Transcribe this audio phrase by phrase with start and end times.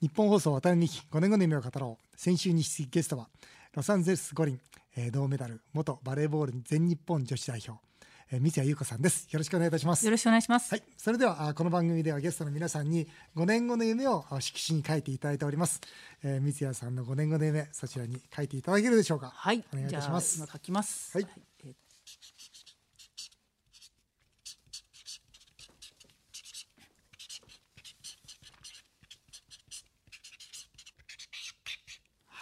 [0.00, 2.16] 日本放送渡辺美希5年後の夢を語ろう。
[2.16, 3.28] 先週に引きゲストは
[3.74, 4.60] ロサンゼルス五輪、
[4.96, 7.82] えー、銅メダル元バレーボール全日本女子代表、
[8.30, 9.26] えー、三谷優子さんです。
[9.32, 10.04] よろしくお願いいたします。
[10.04, 10.70] よろしくお願いします。
[10.70, 10.84] はい。
[10.96, 15.80] それではこの番組ではゲストの皆さんに5年後の夢を色紙に書いていただいております、
[16.22, 19.32] えー、三谷さんの5年後の夢そちらに書いていただけるでしょうか。
[19.34, 19.64] はい。
[19.72, 20.36] お願いいたします。
[20.36, 21.18] 今書きます。
[21.18, 21.42] はい、はい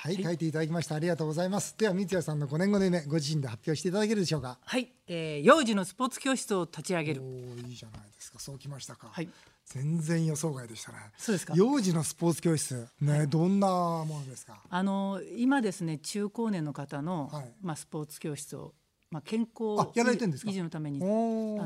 [0.06, 0.94] はい、書いていただきました。
[0.94, 1.74] ありがとうございます。
[1.76, 4.56] では三谷さんの5年後の夢ご自身で発表していただけるでしょうか？
[4.64, 7.22] はい、えー、幼児のスポーツ教室を立ち上げる。
[7.22, 7.24] お
[7.68, 8.38] いいじゃないですか。
[8.38, 9.08] そうきましたか。
[9.10, 9.28] はい。
[9.64, 10.98] 全然予想外でしたね。
[11.18, 11.54] そうですか。
[11.56, 14.62] 幼児のスポーツ教室ね、はい、どんなものですか？
[14.70, 18.74] あの今ですね中高年の方の、はい、まあスポーツ教室を
[19.10, 21.04] まあ、健康維持のためにあ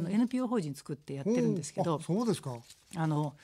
[0.00, 2.56] の NPO 法人作ってやってるんですけどそうですか。
[2.96, 3.34] あのやっ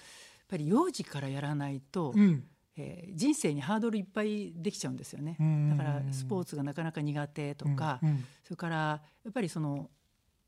[0.48, 2.44] ぱり幼児からやらないと、うん
[2.76, 5.36] えー、人生にハードルいっぱいできちゃうんですよね。
[5.70, 8.08] だからスポーツがなかなか苦手とか、うん。
[8.10, 8.76] うん、それから
[9.24, 9.90] やっぱりその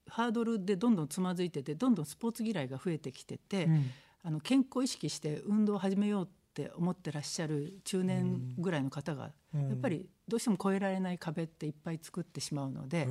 [0.09, 3.91] ハードルでどんどんつまずいててどんどんスポーツ嫌いが増えてきてて、うん、
[4.23, 13.09] あの健康を意識して運動を始めようって思ってらっしゃる中年ぐらいの方が、やっぱりどうしても越えられない壁っていっぱい作ってしまうので、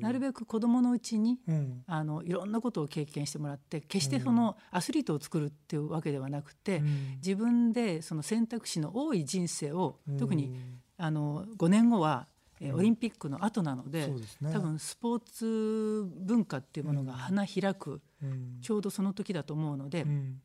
[0.00, 1.38] なるべく子どものうちに、
[1.86, 6.82] あのいろんなことを経験してもらって決してそのアスリートを作るっていうわけではなくて、
[7.16, 10.56] 自分でその選択肢の多い人生を、特に
[10.96, 12.26] あの5年後は
[12.60, 20.40] えオリンピックの後なのででね、多分スポーツ文化っていうものが花開く、うん、ちょうどその時だと思うので、うん、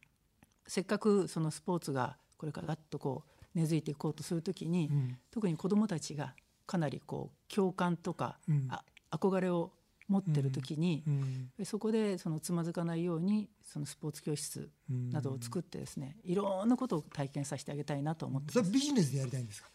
[0.67, 6.33] せっかくそのスポーツがこれからガッとこう根付いていこうとする時に、うん、特に子どもたちが
[6.65, 9.71] かなりこう共感とか、うん、あ憧れを
[10.07, 19.69] 持ってる時に、うん、そこでそのつまずかないようにそのスポーツ教室などを作ってですね、いろんなことを体験させてあげたいなと思ってそれビジネスでやりたいんですか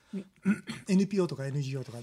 [0.89, 1.99] ？NPO とか NGO とか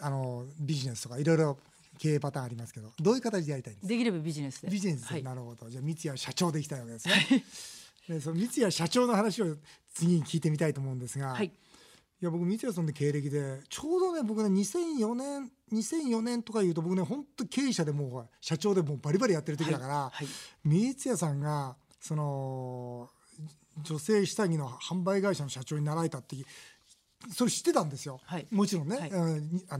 [0.00, 1.58] あのビジネスとかいろいろ
[1.98, 3.88] 経営パターンありますけどどういう形でやりたいんですか？
[3.88, 4.68] できればビジネスで。
[4.68, 5.68] ビジネスで、はい、なるほど。
[5.68, 7.14] じゃあ三谷社長でいきたいわけですね。
[8.08, 9.56] でその三谷社長の話を
[9.94, 11.50] 次に聞いてみたいと思うんですが、はい、い
[12.20, 20.26] や僕三谷さんの経歴でちょうどね僕ね2004年2004年とかいうと僕ね本当経営者でもう社長でもうバリバリやってる時だから、はいはい、
[20.64, 23.08] 三谷さんがその
[23.82, 26.36] 女性下着の販売会社の社長になられたって
[27.32, 29.10] それ知ってたんですよ、はい、もちろんね、はい、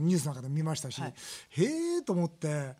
[0.01, 1.13] ニュースの中で見ましたし、はい、
[1.49, 1.63] へ
[1.99, 2.73] えと思って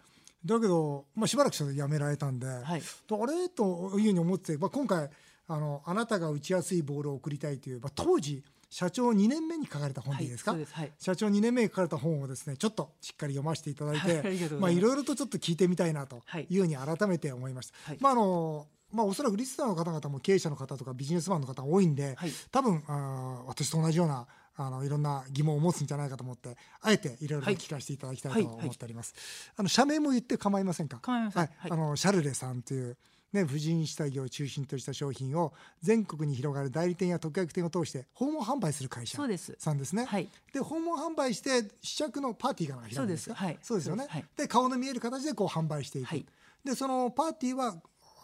[0.44, 3.50] だけど、まあ、しばらくして辞められたんで、はい、あれ？
[3.50, 5.10] というふうに思って、まあ、今回
[5.48, 14.24] あのあなたが打ちやすいボールを送りたいという、まあ、当時社長2年目に書かれた本でいいですか、はいはい、社長2年目に書かれた本をですねちょっとしっかり読ませていただいて、
[14.60, 16.58] まあいろいろとちょっと聞いてみたいなとい。
[16.58, 17.74] うふうに改めて思いました。
[18.00, 24.26] まああのまあ、おそらくリスナーの方々も経営者の方とかビジネスマンの方多いんで、はい、多分あ私と同じような
[24.58, 29.14] あのいろんな疑問を持つんじゃないかと思ってあえていろいろ聞かせていただきたいと思っております。
[29.58, 31.00] あの社名も言って構いませんか？
[31.02, 31.42] 構いません。
[31.42, 32.98] はい、あのシャルレさんという
[33.36, 39.18] ね、婦人下着を中心とした商品を全国に広がる代理店や特約店を通して訪問販売する会社
[39.58, 40.06] さんですね。
[40.06, 44.08] はい、で訪問販売して試着のパーティーが開かれるんですかそうです,、はい、そうですよね。
[44.38, 46.08] ではい、顔の見える形でこう販売していく。
[46.08, 46.26] はい、
[46.64, 47.76] でそのパーティーは、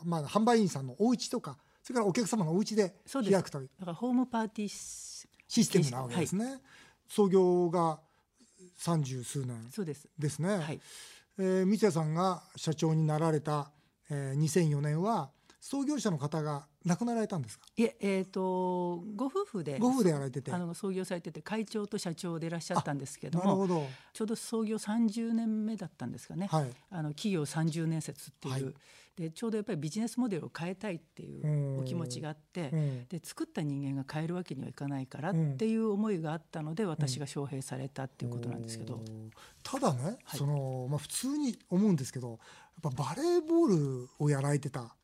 [0.03, 3.69] まあ、販売員さんのお家とかそれからお客様のお家で開くという。
[3.79, 4.67] だからホームパーティー
[5.47, 6.61] システムなわけですね。
[7.07, 7.99] 創業が
[8.77, 9.69] 三十数年
[10.17, 10.57] ですね。
[10.57, 10.79] はい、
[11.37, 13.71] えー、三谷さんが社長になられた
[14.11, 17.65] えー、2004年は創業者の方が亡くなられたんですか？
[17.77, 20.51] いええーと、ご夫婦でご夫婦でやられてて。
[20.51, 23.85] あの創業されてて会長と社長でいらっしゃったんですけどもなるほど。
[24.11, 28.73] ちょうど創業30年目だったんですかね、はい、あの企業30年説っていう、はい、
[29.15, 32.71] でちょうどやっぱりビジネスモデルを変えたいっていうお気持ちがあって、
[33.09, 38.99] で作った人間が変えるわけにはいかないからっていう思いがあったので、私が招聘されたっていうことなんですけど、
[39.61, 42.39] ただね、はい、そのまあ、普通に思うんですけど
[42.83, 44.95] やっぱバレーボールをやられてた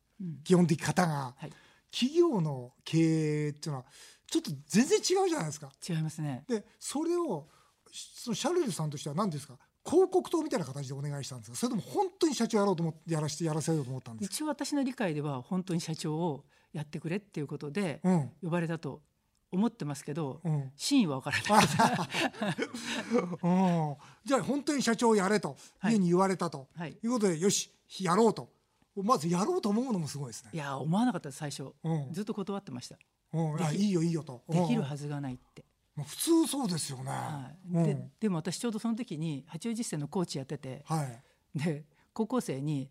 [0.44, 1.52] 基本的方が、はい、
[1.92, 3.86] 企業の経営っていうのは
[4.30, 5.72] ちょっと全然違うじゃないですか。
[5.88, 6.44] 違いますね。
[6.48, 7.48] でそれを
[7.92, 9.58] そのシャルルさんとしては何ですか？
[9.86, 16.44] 広告塔みたいな形でお願いしたんですかそれとも本当に社長やろうと思ってやらしてやらせようと思ったんです一応私の理解では本当に社長を
[16.74, 18.02] やってくれっていうことで
[18.44, 19.02] 呼ばれたと
[19.50, 21.68] 思ってますけど、うん、真意は分からない。
[23.44, 25.56] うん、じゃあ本当に社長をやれと
[25.86, 25.88] い。
[25.88, 27.72] うふうに言われたと、はい、いうことでよし
[28.02, 28.52] やろうと
[29.04, 30.52] まずやろうと思うのもすごいですね。
[30.54, 32.98] いや思わなかった最初、うん、ずっと断ってました、
[33.34, 34.44] うん、いいよいいよと。
[34.50, 35.66] できるはずがないって、
[36.04, 42.90] 普通そうですよね、はい、ででも私ちょうどその時に八王子市のコーチやってて、はい、で高校生に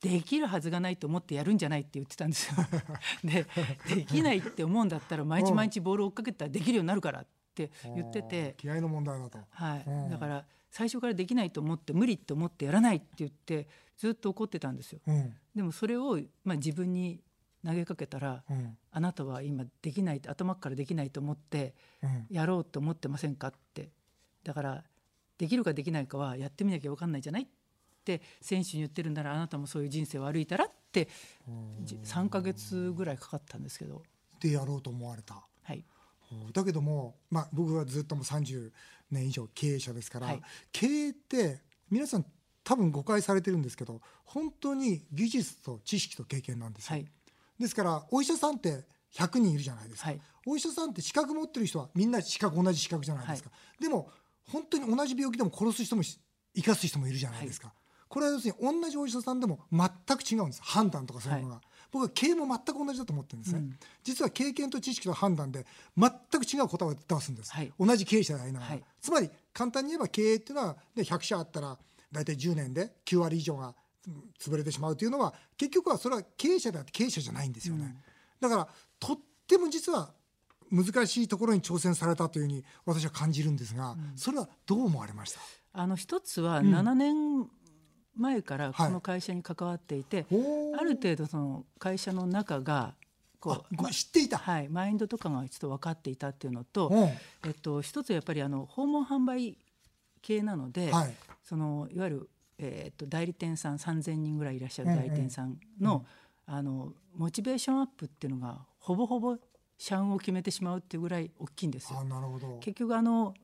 [0.00, 2.56] できるはずがないと思ってやるんじゃないって言ってたんですよ。
[3.22, 3.46] で
[3.94, 8.54] できないって思うんだったら毎日毎日ボールを追っかけたらできるようになるからって言ってて。
[8.56, 15.00] 気合の問題だと、はい、だから最初からできないと思って無理って思ってやらないって言ってずっと怒ってたんですよ。
[15.06, 17.22] うん、でもそれを、まあ、自分に
[17.64, 21.74] 投げかけたら、うん、あなたは今できない頭からできないと思って
[22.30, 23.90] やろうと思ってませんかって
[24.44, 24.84] だから
[25.36, 27.46] できるかできないかはやってみなきゃ分かんないじゃないっ
[28.04, 31.08] て選手に言ってるならあなたもそういう人生を歩いたらって
[31.46, 34.02] 3か月ぐらいかかったんですけど。
[34.40, 35.46] でやろうと思われた。
[36.30, 38.70] はい、だけども、まあ、僕はずっともう30
[39.10, 40.42] 年以上経営者ですから、はい、
[40.72, 41.60] 経営って
[41.90, 42.26] 皆さん
[42.62, 46.96] 多分誤解されてるんですけど本当に技術と知識と経験なんですよ。
[46.96, 47.06] はい、
[47.58, 48.84] ですからお医者さんって
[49.14, 53.50] 100人いるじゃないですか、はい、お医者さんって資格持ってる人はみんな資格同じ資格じゃないですか、
[53.80, 54.10] でも
[54.46, 57.72] 本当に同じ病気でも殺す人も生かす人もいるじゃないですか、
[58.08, 60.62] これは要するに同じお医者さんでも全く違うんです。
[60.62, 65.66] 判断とかそういうのが、はい、僕は経営も全く同じだと思ってるんですね、うん、実は経験と知識と判断で
[65.96, 71.76] 全く違う答えを出すんです、はい、同じ経営者でありながら、はい、つまり簡単に言えば経営っていうのは、ね、100社あったら
[72.12, 73.74] 大体10年で9割以上が
[74.40, 77.84] 潰れてしまうというのは結局はそれは経営者であって経営者じゃないんですよね、
[78.40, 80.10] うん、だからとっても実は
[80.70, 85.40] 難しいところに挑戦されたというふうに私は感じるんですが、うん、それはどう思われました？
[85.72, 87.48] あの一つは7年
[88.16, 92.94] 前からこの会社に関わっていて、はい、ある程度その会社の中が
[93.40, 96.92] こう知っていた、はい、マインドとかがちょっと分かっていたっていうのと、
[97.44, 99.56] えっと、一つやっぱりあの訪問販売
[100.20, 106.04] 系なので、はい、そのいわゆる、えー、っと代理店さん3,000人ぐらいいらっしゃる代理店さんの
[106.48, 106.54] うん。
[106.54, 109.36] うん、あのモチベーションアップっていうのがほぼほぼ
[109.78, 112.00] 社運を決めてしまうっていうぐらい大きいんですよ。
[112.60, 113.34] 結局あの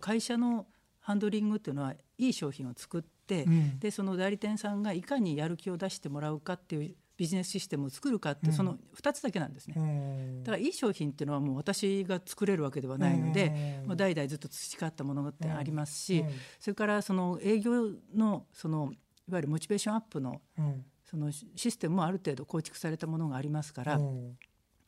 [0.00, 0.66] 会社の
[1.00, 16.24] ハンドリングっていうのはいい商品を作って、うん、でその代理店さんがいかにやる気を出してもらうかっていうビジネスシステムを作るかって、その2つだけなんですね、うん、だからいい商品っていうのはもう私が作れるわけではないので、うん、代々ずっと培ったものってありますし、
[16.60, 18.92] それからその営業のその
[19.28, 20.42] いわゆるモチベーションアップの
[21.04, 24.00] そのシステムもある程度構築されたものがありますから、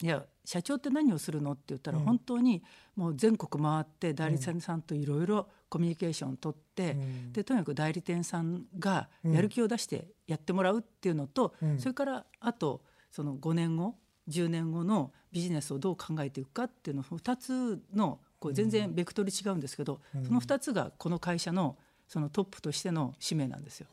[0.01, 1.53] いや社長って何をするの？
[1.53, 2.63] って言ったら、本当に
[2.97, 6.97] もう全国回って代理店さんといろいろコミュニケーションを取って、
[7.33, 12.81] でとにかく代理店さんがやる気を出してやってもらうっていうのと、それからあと
[13.11, 13.97] その5年後
[14.29, 21.77] 10年後のビジネスをどう考えていくかっていうの2つのこう全然ベクトル違うんですけど、その2つがこの会社の
[22.09, 23.87] そのトップとしての使命なんですよ。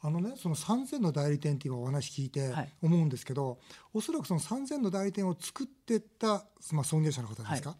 [0.00, 2.50] あのねその3000の代理店っていうお話聞いて
[2.82, 3.58] 思うんですけど、はい、
[3.94, 7.78] おそらくその3000の代理店を作ってったまあ創業者の方ですか、はい、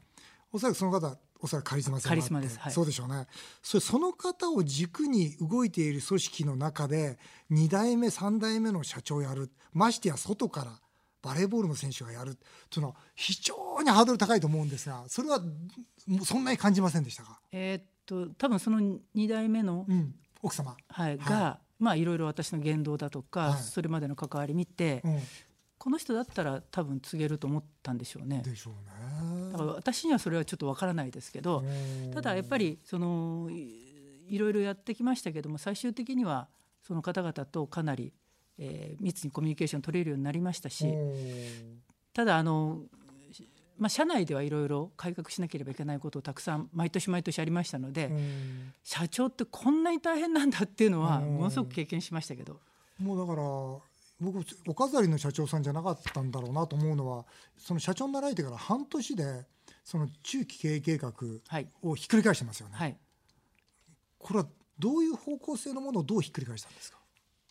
[0.53, 3.27] おそらくその方おそらくカリスマ性カリスマです、はい、そうでしょうね。
[3.63, 7.19] それその方を軸に動いている組織の中で
[7.51, 9.51] 2代目3代目の社長をやる。
[9.73, 10.79] ましてや外から
[11.23, 12.37] バレーボールの選手がやる。
[12.69, 15.41] というのは非常にハードル高いと思うんですがそれは
[16.23, 17.41] そんなに感じませんでしたか？
[17.51, 25.19] えー、っと多分その2代目の、うん、奥様、はい、が、まあいろいろ私の言動だとか、はい、それまでの関わり見て、うん、
[25.79, 28.43] この人だったら多分告げると思ったんでしょうね。
[28.45, 29.53] でしょうね。
[29.53, 31.63] だから私にはそれはちょっとわからないですけど
[32.13, 36.49] ただやっぱりそのいろいろやってきましたけども最終的には
[36.83, 38.13] その方々とかなり、
[38.59, 40.87] えー、密にコミュニケーション取れるようになりましたし
[42.13, 42.83] ただあの
[43.79, 48.11] まあ、社内ではいろいろ改革しなければいけないことをたくさん毎年毎年ありましたので、
[48.83, 52.61] 社長ってこんなに大変なんだっていうのはものすごく経験しましたけど。
[52.99, 53.43] もうだから
[54.21, 57.25] 僕お飾りの社長さんじゃなかったんだろうなと思うのは
[57.59, 59.47] その社長に習えてから半年で
[59.83, 61.13] その中期経営計画
[61.83, 62.75] をひっくり返してますよね。
[62.77, 62.97] はい、
[64.19, 64.47] これは
[64.79, 66.99] どういう方向性のものをどうひっくり返したんですか？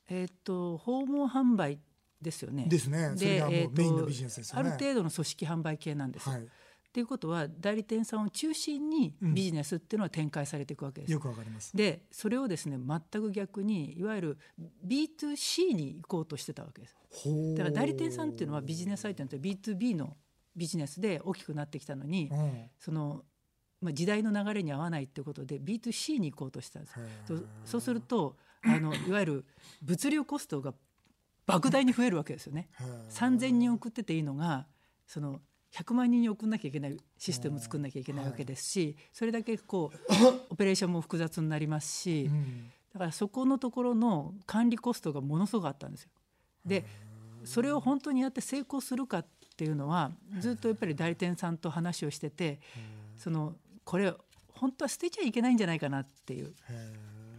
[0.10, 1.80] えっ、と訪問販売
[2.24, 2.66] ですよね。
[2.68, 3.14] ですね。
[3.16, 4.70] それがもうメインのビジネスですよね。
[4.70, 6.30] ある程度の組織販売系なんです。
[6.30, 6.42] はい。
[6.42, 6.46] っ
[6.94, 11.14] ていうことは代理店さんを中心にビジネスっていうのは展開されていくわけです。
[11.14, 11.76] よくわかります。
[11.76, 14.38] でそれをですね全く逆にいわゆる
[14.86, 16.96] B2C に行こうとしてたわけです。
[17.56, 20.16] だから代理店さんっていうのはビジネス相手にとって B2B の
[20.56, 23.24] ビジネスで大きくなってきたのに、うん、その
[23.84, 26.96] まあ、時代の流れに合わないっていうことで B2C に行こうとしたんです。
[27.66, 29.46] そうするとあのいわゆる
[29.82, 30.74] 物流コストが
[31.48, 32.70] 莫大に増えるわけですよね。
[33.10, 34.68] 3,000人送ってていいのが
[35.08, 35.42] その
[35.74, 39.98] 100万人に送んなきゃいけないシステムを作んなきゃいけないわけですし、それだけこう
[40.52, 42.30] オペレーションも複雑になりますし、
[42.94, 46.10] だからそこのところの管理コストがものすごくあったんですよ。
[46.66, 46.86] で
[47.44, 49.26] それを本当にやって成功するかっ
[49.58, 52.62] ていうのはずっとやっぱり代理店さんと話をしてて
[53.18, 54.14] そのこれ
[54.54, 56.54] 本当は捨てちゃいけないんじゃないかなっていう。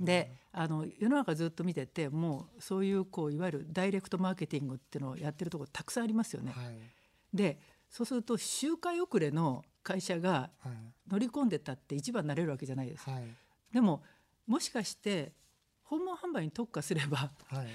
[0.00, 6.52] であの世の中ずっと見ててもうそういうこういわゆるダイレクトマーケティングっていうのをやってるところたくさんありますよね。
[6.52, 6.78] はい、
[7.34, 7.58] で
[7.90, 10.50] そうすると周回遅れの会社が
[11.10, 13.10] 乗り込んでたって一番になれるわけじゃないです。
[13.10, 13.24] はい、
[13.72, 14.02] でも
[14.46, 15.32] もしかして
[15.82, 17.66] 訪問販売に特化すれば、はい、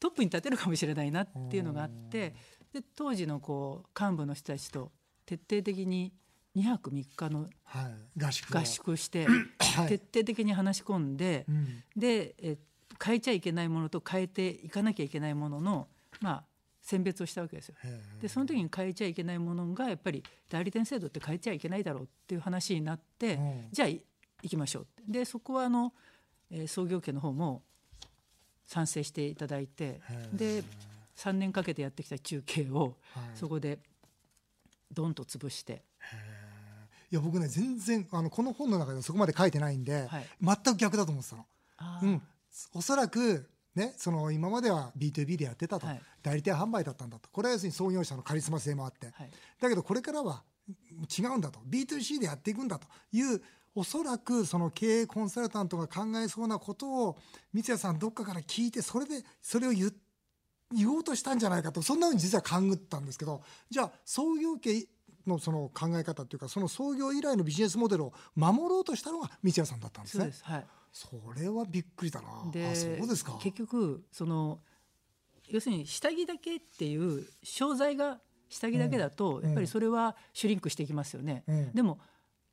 [0.00, 2.34] トップに立てるかもしれないなっていうのがあって
[2.72, 4.90] で当時のこう幹部の人たちと
[5.26, 6.12] 徹底的に
[6.56, 7.48] 2泊3日の
[8.18, 9.26] 合宿,、合宿して、
[9.88, 11.46] 徹底的に話し込んで、
[11.96, 12.56] でえ
[13.02, 15.88] 変えちゃいけないものと変えていかなきゃいけないものの、
[16.20, 16.44] まあ、
[16.80, 17.74] 選別をしたわけですよ。
[18.20, 23.38] でその時に変えちゃいけないものがやっぱり代理店制度って変えちゃいけないだろうっていう話になって、
[23.72, 24.02] じゃあ行
[24.48, 25.92] きましょうでそこはあの、
[26.50, 27.62] えー、創業家の方も
[28.64, 30.00] 賛成していただいて
[30.32, 30.64] で
[31.16, 32.96] 3年かけてやってきた中継を、
[33.34, 33.78] そこで
[34.92, 35.82] ドンと潰して。
[37.12, 41.46] いや僕ね全然あのこの本の中でそこまで書いてないんで、はい、全く逆だと思ってたの。
[42.02, 42.22] うん、
[42.74, 47.28] おそらくね、その今までは B2B でやってたと、はい、代理店販売だったんだと。
[47.30, 50.42] これは要するに創業者のカリスマ性もあって、はい、だけどこれからは
[51.18, 51.60] 違うんだと。
[51.68, 52.86] B2C でやっていくんだと。
[53.12, 53.42] いう
[53.74, 57.18] おそらくその経営コンサルタントが考えそうなことを
[57.54, 59.92] 三谷さんどっかから聞いてそれでそれを言
[60.74, 61.82] 言おうとしたんじゃないかと。
[61.82, 63.42] そんなふうに実は勘ぐったんですけど。
[63.70, 64.86] じゃあ創業家
[65.26, 70.30] のその考え方というかその創業以来のビジネスモデルを守ろうとしたのが三谷さんだったんですね。
[70.42, 72.50] はい、それはびっくりだな。
[72.50, 74.60] でそうですか結局その
[75.48, 81.42] 要するに下着だけっていう商材が下着だけだと、やっぱりそれはシュリンクしていきますよね。
[81.46, 81.98] うん、でも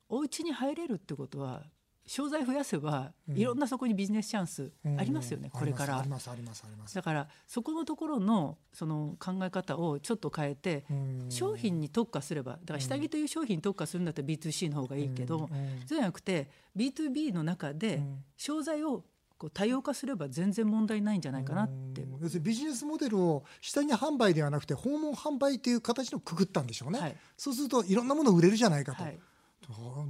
[0.08, 1.64] お家に入れるってことは
[2.10, 6.04] 商材増やせば、いろんなそこにビジネスチャンスありますよね、これから。
[6.04, 10.84] だからそこのところのその考え方をちょっと変えて、
[11.28, 15.48] 商品に特化すればだから下着という商品に特化するんだったら B2C の方がいいけど、そう
[15.86, 18.02] じゃなくて B2B の中で
[18.36, 19.04] 商材を
[19.38, 22.04] こう多様化すれば全然問題ないんじゃないかなって。
[22.20, 29.20] 要するにビジネスモデルを下着販売ではなくて訪問販売という形のくくったんでしょうね、はい、そうするといろんなもの売れるじゃないかと、はい、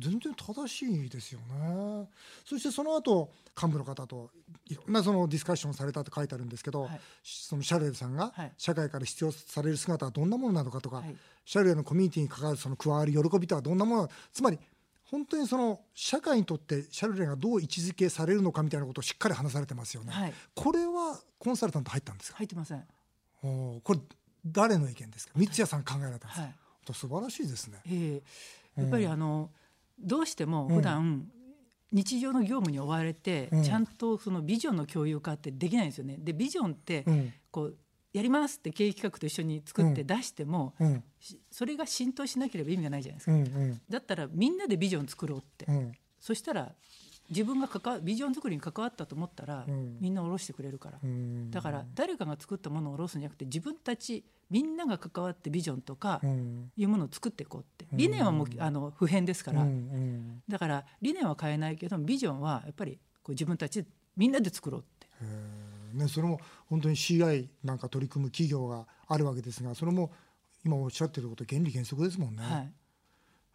[0.00, 2.08] 全然正しいですよね。
[2.44, 3.30] そしてその後
[3.60, 4.30] 幹部の方と
[4.68, 11.14] いろんなそのディスカッションされたと書いてあるんですけど、はい、そのシャルレルさんが社会から必要される姿はどんなものなのかとか、はい、
[11.44, 14.58] シャルレルのコミュニティに関わるその加わる喜びとはどんなものつまり
[15.10, 20.12] 本当にその社会にとってシャルレがどう位置づけされるのかみたいなことをしっかり話されてますよね。
[20.12, 22.36] はい、これはコンサルタント入ったんですか？
[22.38, 22.84] 入ってません。
[23.42, 24.00] おこれ
[24.46, 25.32] 誰の意見ですか？
[25.34, 27.80] 三谷さん考えられたんですか、はい、素晴らしいですね。
[27.86, 28.22] えー、
[28.80, 29.50] やっぱりあの、
[29.98, 31.28] どうしても普段、
[31.92, 36.16] 日常の業務に追われて、ちゃんとそのビジョンの共有化ってできないんですよね。
[36.18, 37.04] でビジョンって
[37.50, 37.76] こう
[38.12, 41.04] やりますって経営企画と一緒に作って出しても、うん、
[41.50, 46.72] それが浸透しなければ意味がないじゃないですか、うんうん、だったらみんなでビジョン作ろうって、うん、そしたら
[47.30, 50.98] 自分が関わビジョン作りに関わったと思ったら、うん、みんな下ろしてくれるから、
[51.50, 56.20] だから誰かが作ったものを下ろすんじゃなくて自分たちみんなが関わってビジョンとか
[56.76, 57.86] いうものを作っていこうって。
[57.92, 59.64] 理念はもうあの普遍ですから、
[60.48, 63.84] だから理念は変えないけどビジョンはやっぱりこう自分たち
[64.16, 65.06] みんなで作ろうって。
[65.94, 70.12] ね、それも本当に CI なんか取り組む企業があるわけですがそれも
[70.64, 72.42] 今おっしゃってること原理原則ですもんね。
[72.42, 72.72] はい、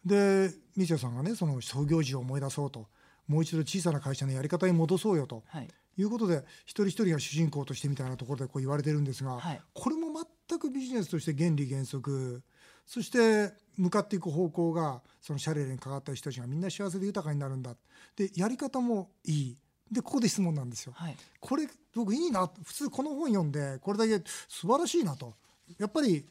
[0.04, 2.88] で三谷さんがねその創業時を思い出そうと
[3.28, 5.68] もう一度小さな会社のやり方に戻そうよと、はい、
[5.98, 10.08] いうことで一人一人が主人公としてみたいなところでこう言われてるんですが、はい、これも
[10.48, 12.42] 全くビジネスとして原理原則
[12.86, 17.74] そして向かっていく方向がそのシャレレにかかった人たちがみんな幸せで豊かになるんだ。
[18.16, 19.56] でやり方もいい。
[19.90, 22.50] でここで質問なんですよ、はい、これ僕いいな。
[22.64, 25.34] 普通この本読んでこれだけ素晴らしいなと。
[25.78, 26.26] やっぱり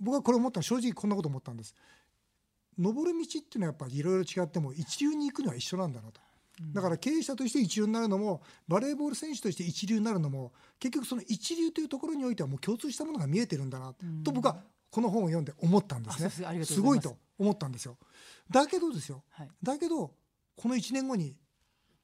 [0.00, 1.74] 僕はこれ思ったの正直こんなこと思ったんです。
[2.78, 6.20] 登る道っていうのはやっぱりいろいろ違っても一流に行くのは一緒なんだなと。
[6.60, 14.58] だから経営者として一流になるのもバレーボール選手として一流になるのも結局その一流というところにおいてはもう共通したものが見えてるんだなと僕は
[14.90, 16.64] この本を読んで思ったんですね。
[16.64, 16.80] す。
[16.80, 17.96] ごいと思ったんですよ。
[18.50, 20.12] だけどですよ、はい、だけど
[20.56, 21.36] この1年後に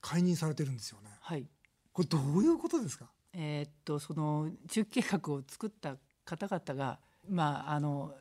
[0.01, 1.11] 解任されてるんですよね。
[1.21, 1.47] はい。
[1.93, 3.11] これどういうことですか？
[3.33, 8.15] えー、っとその中計画を作った方々がまああの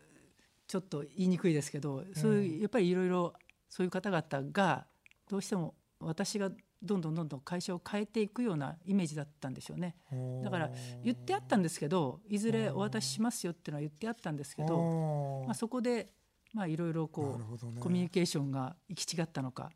[0.68, 3.34] ちょっと言いにくいですけど、そういうやっぱりいろいろ
[3.70, 4.88] そういう方々が
[5.30, 5.76] どうしても
[6.06, 9.96] 私がどんどんどんどん会社を変えていくようなイメージだったんでしょうね。
[10.44, 10.70] だから
[11.04, 16.12] 言ってあったんですけどいずれお渡ししますよっていうのは言ってあったんですけど、まあ、そこで
[16.54, 19.72] まあいろいろこう、ね、コミュニケーションが行き違ったのか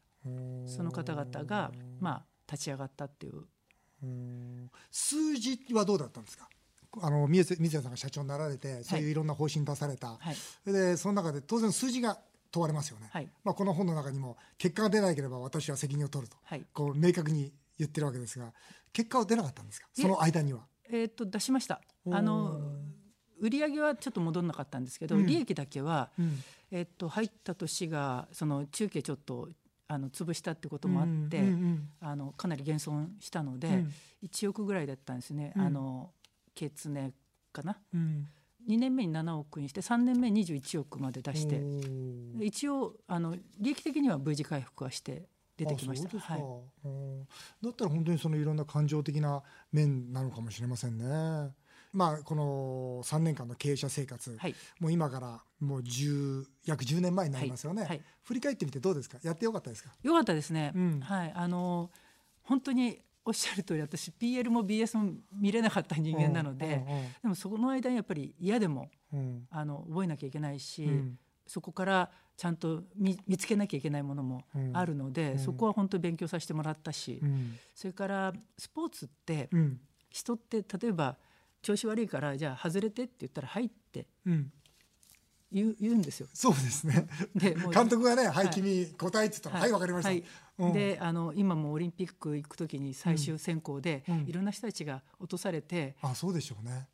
[0.65, 3.43] その方々がまあ立ち上がったっていう。
[4.91, 6.47] 数字はどうだったんですか？
[7.01, 12.17] あの水谷さんが社長になられてそういういろんな方針出された、はい、でその中で当然数字が
[12.51, 18.53] 問われますよね、はい、まあ、この本の中にも結果が出なければ私は責任を取ると、はい、こう明確に言ってるわけですが
[18.93, 19.87] 結果は出なかったんですか？
[19.93, 20.61] その間には？
[20.89, 21.81] えー、っと出しました。
[22.09, 22.59] あの
[23.39, 26.39] 売上はちょっと戻らなかったんですけど、うん、利益だけは、うん、
[26.71, 29.49] えー、っと入った年がその中継ちょっと
[29.87, 36.11] あの潰したってこともあって、うんうんうん、あのかなり減損したので、うん、1億ぐらいだったんですね、あの
[36.55, 37.13] ケツネ
[37.53, 38.27] かな、うん、
[38.67, 41.61] 2年目に7億にして3年目に21億まで出して
[42.41, 46.19] 一応あの利益的には V 字回復はして出てきました。
[46.19, 46.41] はい、
[47.63, 51.51] だったら本当にそのいろんな感情的な面なのかもしれませんね。
[51.93, 57.89] まあ、この3年間の経営者生活、はい、もう今からもう10約10年前になりますよね、はい。
[57.89, 59.17] はい、振り返ってみてどうですか？
[59.23, 59.89] やってよかったですか？
[60.03, 61.33] よかったですね、うん、はい。
[61.33, 61.89] あの
[62.43, 66.81] 本当におっしゃる通り私 PL も BS も見れなかった人間なので、
[67.21, 77.21] でもその間にやっぱり嫌でも、うん、あの覚えなきゃいけないし、うん、そこからちゃんと見見つけなきゃいけないものもあるので、うん、そこは本当に勉強させてもらったし、
[77.75, 79.49] それからスポーツって、
[80.09, 81.17] 人って例えば
[81.61, 84.07] 調子悪いからじゃあ外れてって言ったら「はい」って
[85.51, 86.27] 言う,、言うんですよ。
[86.33, 87.07] そうですね。
[87.35, 90.27] で監督がね「はい、君答え」って言ったら「はいわ、かりました」
[90.59, 96.87] うん、であの今もオリンピック行く時に最終選考で、うん、いろんな人たちが落とされて、あそうでしょうね。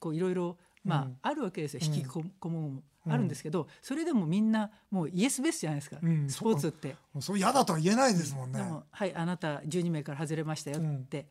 [0.00, 1.80] こういろいろ、まあ、うん、あるわけですよ。
[1.82, 6.96] 引きこももあるんですけど、それでもみんなもうイエスベースじゃないですか、スポーツって。
[7.20, 8.60] そう嫌だとは言えないですもんね。
[8.90, 11.26] はいあなた12名から外れましたよって、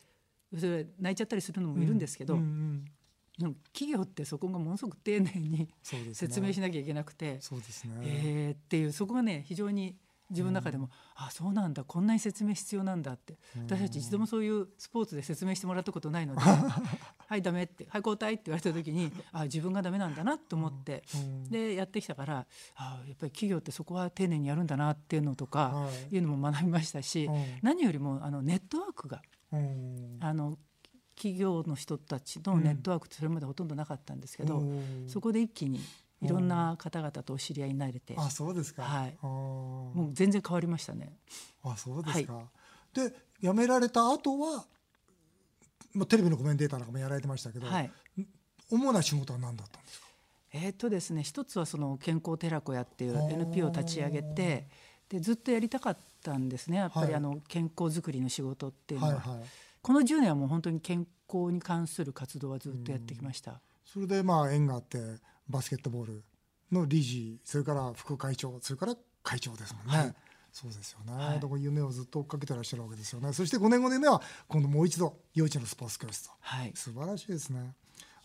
[0.57, 2.39] それ泣いちゃったりするのもいるんですけど、
[3.73, 5.69] 企業ってそこがものすごく丁寧に、
[6.13, 9.95] 説明しなきゃいけなくてそうですね、えー、っていうそこがね非常に
[10.29, 16.41] 自分の中でも、うん、あそうなんだこんなに説明必要なんだって、うん、私たち一度もそういうスポーツで説明してもらったことないので
[17.27, 27.29] はいダメってはい交代って言われた時にあ自分がダメなんだなと思って、うん、でやってきたからあやっぱり企業ってそこは丁寧にやるんだなっていうのとか、はい、いうのも学びましたし、
[27.61, 29.21] 何よりもあのネットワークが、
[30.19, 30.57] あの
[31.17, 34.63] 企業の人たちのネットワークってそれまでほとんどなかったんですけど、
[35.07, 35.79] そこで一気に
[36.21, 41.11] いろんな方々とお知り合いになれて、あそうですか、はい、もう全然変わりましたね。
[41.63, 42.45] あそうですか、はい、
[42.93, 44.65] で辞められた後は、
[45.93, 47.91] まあ、テレビのコメンテーターなんかもやられてましたけど、はい、
[48.69, 50.07] 主な仕事は何だったんですか？
[50.53, 54.67] えーとですね、一つはその健康寺子屋っていう NPO を立ち上げて
[55.09, 56.77] でずっとやりたかったんですね。
[56.77, 59.13] やっぱりあの健康づくりの仕事っていうのは。
[59.15, 59.45] はいはい
[59.87, 63.61] この10年はもう本当に健康に関する活動はずっとやってきました。
[63.85, 64.97] それでまあ縁があって
[65.47, 66.23] バスケットボール
[66.73, 69.97] の理事それから副会長それから会長ですもんね。
[69.97, 70.15] はい、
[70.51, 73.13] そうですよね、はい、だから夢をずっと追っかけてらっしゃるわけです。
[73.13, 77.73] よねそして5年後の夢は今度もう一度幼稚園のスポーツ教室と、はい、素晴らしいですね。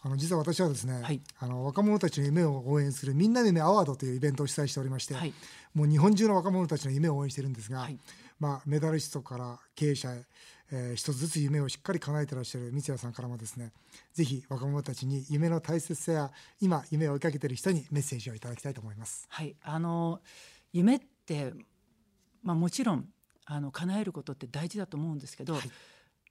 [0.04, 5.32] あの実は私はですね、はい、あの若者たちの夢を応援するみんなの夢アワードというイベントを主催しておりまして、はい、
[5.74, 7.96] もう日本中の若者たちの夢を応援してるんですが、はい、
[8.38, 10.24] まあ、メダリストから経営者へ
[10.74, 13.72] えー、一つずつ夢をしっかり叶えてらっしゃる三谷さんからもですね
[14.14, 19.26] ぜひ若者たちに夢の大切さや今夢を追いかけている人にメッセージをいただきたいと思います。
[19.28, 20.20] はいあの
[20.72, 21.52] 夢って、
[22.42, 23.06] まあ、もちろん
[23.44, 25.62] あの叶えることって大事だと思うんですけど、はい、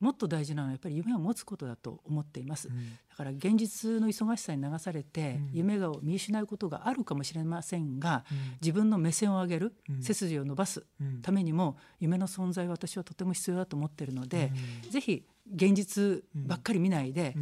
[0.02, 10.84] もっと大事なのはやっぱり夢を持つことだと思っています、うん、だから現実の忙しさに流されて、夢が見失うことがあるかもしれませんが、うん、自分の目線を上げる、背筋を伸ばす
[11.22, 14.52] ためにも夢の存在は私はとても必要だと思っているので、
[14.90, 17.36] ぜひ現実ばっかり見ないで、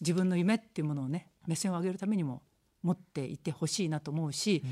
[0.00, 2.42] 自分の夢っていうものをね目線を上げるためにも
[2.82, 4.64] 持っていてほしいなと思うし、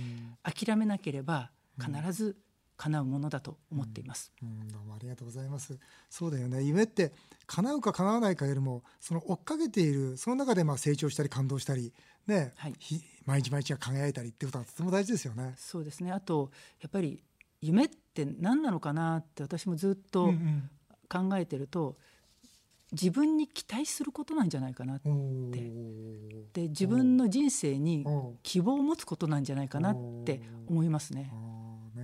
[0.43, 2.37] 諦めなければ必ず
[2.77, 5.79] 叶うものだと思っています、うん、うん、どうもありがとうございます。
[6.11, 6.63] そうだよね。
[6.63, 7.13] 夢って
[7.47, 11.93] 叶うか叶わないかよりもその追っかけているその中でまあ成長したり感動したり
[12.27, 12.75] ね、はい、
[13.25, 15.55] 毎日毎日が輝いたりってことはとても大事ですよね。
[15.57, 16.13] そうですね。
[16.13, 17.23] あとやっぱり
[17.61, 20.33] 夢って何なのかなって私もずっと
[21.09, 21.97] 考えてると、うんうん
[22.93, 25.11] 自分に期待することなんじゃないかなって。
[26.53, 28.07] で自分の人生に
[28.43, 31.33] 希望を持つことなんじゃないかなって思いますね。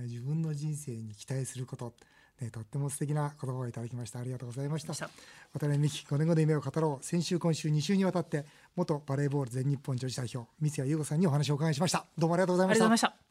[0.03, 1.93] ね、自分の人生に期待すること、
[2.41, 4.19] ね、とっても素敵な言葉をいただきました。
[4.19, 4.93] ありがとうございました。
[4.93, 5.09] 渡
[5.53, 7.05] 辺美希5年後の夢を語ろう。
[7.05, 12.05] 先週今週2週にわたって元バレーボール全日本女子代表三谷優子さんにお話をお伺いしました。
[12.17, 13.22] どうもありがとうございました